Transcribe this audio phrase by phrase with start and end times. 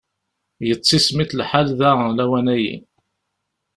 [0.67, 2.57] Yettismiḍ lḥal da lawan-a.